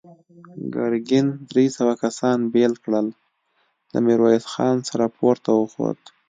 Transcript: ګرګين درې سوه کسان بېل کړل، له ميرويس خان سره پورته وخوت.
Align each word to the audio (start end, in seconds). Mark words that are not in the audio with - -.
ګرګين 0.75 1.27
درې 1.51 1.65
سوه 1.77 1.93
کسان 2.03 2.37
بېل 2.53 2.73
کړل، 2.83 3.07
له 3.91 3.99
ميرويس 4.05 4.45
خان 4.53 4.77
سره 4.89 5.05
پورته 5.17 5.49
وخوت. 5.55 6.01